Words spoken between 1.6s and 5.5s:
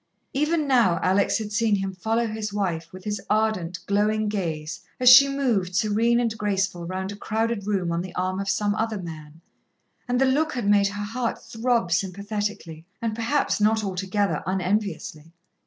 him follow his wife with his ardent, glowing gaze, as she